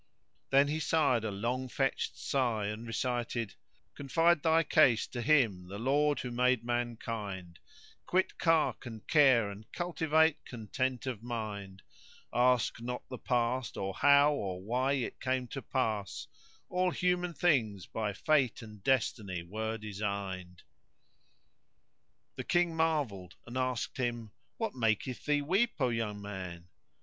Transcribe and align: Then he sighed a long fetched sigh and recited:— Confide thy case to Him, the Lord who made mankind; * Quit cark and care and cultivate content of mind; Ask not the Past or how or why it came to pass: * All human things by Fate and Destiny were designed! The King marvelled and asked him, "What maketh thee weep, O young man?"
Then 0.49 0.67
he 0.67 0.79
sighed 0.79 1.23
a 1.23 1.29
long 1.29 1.69
fetched 1.69 2.17
sigh 2.17 2.65
and 2.65 2.87
recited:— 2.87 3.53
Confide 3.93 4.41
thy 4.41 4.63
case 4.63 5.05
to 5.05 5.21
Him, 5.21 5.67
the 5.67 5.77
Lord 5.77 6.21
who 6.21 6.31
made 6.31 6.63
mankind; 6.65 7.59
* 7.83 8.05
Quit 8.07 8.39
cark 8.39 8.87
and 8.87 9.07
care 9.07 9.47
and 9.51 9.71
cultivate 9.71 10.43
content 10.43 11.05
of 11.05 11.21
mind; 11.21 11.83
Ask 12.33 12.81
not 12.81 13.07
the 13.09 13.19
Past 13.19 13.77
or 13.77 13.93
how 13.93 14.33
or 14.33 14.59
why 14.63 14.93
it 14.93 15.21
came 15.21 15.47
to 15.49 15.61
pass: 15.61 16.25
* 16.49 16.67
All 16.71 16.89
human 16.89 17.35
things 17.35 17.85
by 17.85 18.11
Fate 18.11 18.63
and 18.63 18.83
Destiny 18.83 19.43
were 19.43 19.77
designed! 19.77 20.63
The 22.37 22.43
King 22.43 22.75
marvelled 22.75 23.35
and 23.45 23.55
asked 23.55 23.97
him, 23.97 24.31
"What 24.57 24.73
maketh 24.73 25.25
thee 25.25 25.43
weep, 25.43 25.79
O 25.79 25.89
young 25.89 26.19
man?" 26.23 26.69